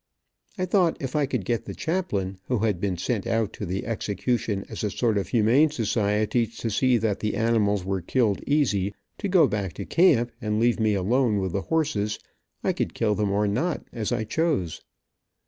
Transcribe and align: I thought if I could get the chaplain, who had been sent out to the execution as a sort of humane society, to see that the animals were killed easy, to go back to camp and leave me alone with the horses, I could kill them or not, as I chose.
I 0.57 0.65
thought 0.65 0.97
if 0.99 1.15
I 1.15 1.27
could 1.27 1.45
get 1.45 1.65
the 1.65 1.75
chaplain, 1.75 2.39
who 2.47 2.57
had 2.57 2.79
been 2.79 2.97
sent 2.97 3.27
out 3.27 3.53
to 3.53 3.67
the 3.67 3.85
execution 3.85 4.65
as 4.67 4.83
a 4.83 4.89
sort 4.89 5.15
of 5.15 5.27
humane 5.27 5.69
society, 5.69 6.47
to 6.47 6.71
see 6.71 6.97
that 6.97 7.19
the 7.19 7.35
animals 7.35 7.85
were 7.85 8.01
killed 8.01 8.41
easy, 8.47 8.95
to 9.19 9.27
go 9.27 9.45
back 9.47 9.73
to 9.73 9.85
camp 9.85 10.31
and 10.41 10.59
leave 10.59 10.79
me 10.79 10.95
alone 10.95 11.37
with 11.37 11.51
the 11.51 11.61
horses, 11.61 12.17
I 12.63 12.73
could 12.73 12.95
kill 12.95 13.13
them 13.13 13.29
or 13.29 13.47
not, 13.47 13.83
as 13.93 14.11
I 14.11 14.23
chose. 14.23 14.81